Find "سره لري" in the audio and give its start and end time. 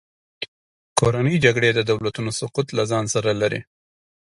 3.13-3.61